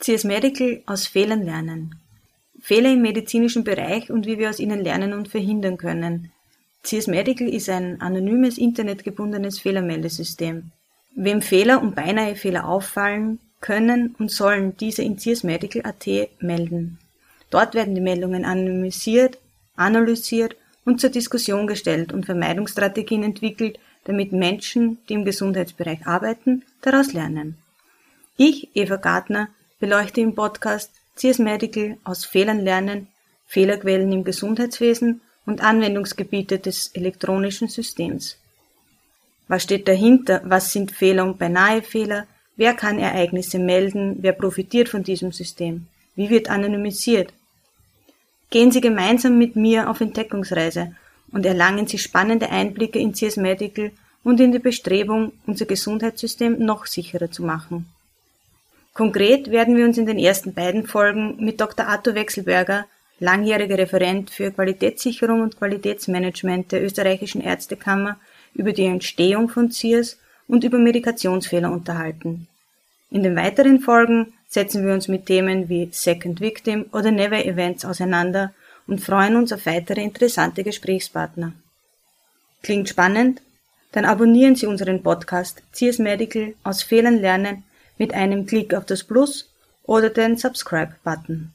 CS 0.00 0.24
Medical 0.24 0.82
aus 0.86 1.06
Fehlern 1.06 1.42
lernen. 1.44 1.94
Fehler 2.60 2.92
im 2.92 3.02
medizinischen 3.02 3.64
Bereich 3.64 4.10
und 4.10 4.26
wie 4.26 4.38
wir 4.38 4.50
aus 4.50 4.58
ihnen 4.58 4.82
lernen 4.82 5.12
und 5.12 5.28
verhindern 5.28 5.76
können. 5.76 6.32
CS 6.82 7.06
Medical 7.06 7.48
ist 7.48 7.68
ein 7.68 8.00
anonymes 8.00 8.56
internetgebundenes 8.56 9.58
Fehlermeldesystem. 9.58 10.72
Wem 11.14 11.42
Fehler 11.42 11.82
und 11.82 11.94
beinahe 11.94 12.34
Fehler 12.34 12.66
auffallen, 12.66 13.40
können 13.60 14.14
und 14.18 14.30
sollen 14.30 14.76
diese 14.78 15.02
in 15.02 15.18
CS 15.18 15.44
Medical.at 15.44 16.06
melden. 16.40 16.98
Dort 17.50 17.74
werden 17.74 17.94
die 17.94 18.00
Meldungen 18.00 18.44
anonymisiert, 18.44 19.38
analysiert 19.76 20.56
und 20.84 21.00
zur 21.00 21.10
Diskussion 21.10 21.66
gestellt 21.66 22.12
und 22.12 22.24
Vermeidungsstrategien 22.24 23.22
entwickelt, 23.22 23.78
damit 24.04 24.32
Menschen, 24.32 24.98
die 25.08 25.14
im 25.14 25.26
Gesundheitsbereich 25.26 26.06
arbeiten, 26.06 26.64
daraus 26.80 27.12
lernen. 27.12 27.58
Ich, 28.38 28.68
Eva 28.74 28.96
Gartner, 28.96 29.48
beleuchte 29.80 30.20
im 30.20 30.34
Podcast 30.34 30.92
CS 31.16 31.38
Medical 31.38 31.96
aus 32.04 32.26
Fehlern 32.26 32.60
lernen, 32.60 33.08
Fehlerquellen 33.46 34.12
im 34.12 34.24
Gesundheitswesen 34.24 35.22
und 35.46 35.62
Anwendungsgebiete 35.62 36.58
des 36.58 36.88
elektronischen 36.88 37.68
Systems. 37.68 38.36
Was 39.48 39.64
steht 39.64 39.88
dahinter? 39.88 40.42
Was 40.44 40.70
sind 40.72 40.92
Fehler 40.92 41.24
und 41.24 41.38
beinahe 41.38 41.82
Fehler? 41.82 42.26
Wer 42.56 42.74
kann 42.74 42.98
Ereignisse 42.98 43.58
melden? 43.58 44.18
Wer 44.20 44.32
profitiert 44.32 44.88
von 44.90 45.02
diesem 45.02 45.32
System? 45.32 45.86
Wie 46.14 46.28
wird 46.28 46.50
anonymisiert? 46.50 47.32
Gehen 48.50 48.70
Sie 48.70 48.82
gemeinsam 48.82 49.38
mit 49.38 49.56
mir 49.56 49.88
auf 49.88 50.00
Entdeckungsreise 50.00 50.94
und 51.32 51.46
erlangen 51.46 51.86
Sie 51.86 51.98
spannende 51.98 52.50
Einblicke 52.50 52.98
in 52.98 53.14
CS 53.14 53.36
Medical 53.36 53.92
und 54.22 54.40
in 54.40 54.52
die 54.52 54.58
Bestrebung, 54.58 55.32
unser 55.46 55.64
Gesundheitssystem 55.64 56.58
noch 56.58 56.86
sicherer 56.86 57.30
zu 57.30 57.42
machen. 57.42 57.86
Konkret 58.92 59.50
werden 59.50 59.76
wir 59.76 59.84
uns 59.84 59.98
in 59.98 60.06
den 60.06 60.18
ersten 60.18 60.52
beiden 60.52 60.86
Folgen 60.86 61.36
mit 61.38 61.60
Dr. 61.60 61.86
Arthur 61.86 62.14
Wechselberger, 62.14 62.86
langjähriger 63.20 63.78
Referent 63.78 64.30
für 64.30 64.50
Qualitätssicherung 64.50 65.42
und 65.42 65.58
Qualitätsmanagement 65.58 66.72
der 66.72 66.82
österreichischen 66.82 67.40
Ärztekammer, 67.40 68.18
über 68.54 68.72
die 68.72 68.86
Entstehung 68.86 69.48
von 69.48 69.70
CIRS 69.70 70.18
und 70.48 70.64
über 70.64 70.78
Medikationsfehler 70.78 71.70
unterhalten. 71.70 72.48
In 73.10 73.22
den 73.22 73.36
weiteren 73.36 73.80
Folgen 73.80 74.32
setzen 74.48 74.84
wir 74.84 74.92
uns 74.92 75.06
mit 75.06 75.26
Themen 75.26 75.68
wie 75.68 75.88
Second 75.92 76.40
Victim 76.40 76.86
oder 76.92 77.12
Never 77.12 77.44
Events 77.44 77.84
auseinander 77.84 78.52
und 78.86 79.00
freuen 79.00 79.36
uns 79.36 79.52
auf 79.52 79.66
weitere 79.66 80.02
interessante 80.02 80.64
Gesprächspartner. 80.64 81.52
Klingt 82.62 82.88
spannend? 82.88 83.40
Dann 83.92 84.04
abonnieren 84.04 84.56
Sie 84.56 84.66
unseren 84.66 85.02
Podcast 85.02 85.62
CS 85.72 85.98
Medical 85.98 86.54
aus 86.64 86.82
Fehlern 86.82 87.18
lernen 87.18 87.64
mit 88.00 88.14
einem 88.14 88.46
Klick 88.46 88.72
auf 88.72 88.86
das 88.86 89.04
Plus 89.04 89.50
oder 89.84 90.08
den 90.08 90.38
Subscribe-Button. 90.38 91.52